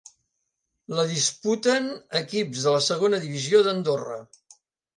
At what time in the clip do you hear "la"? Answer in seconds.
0.99-1.05, 2.79-2.81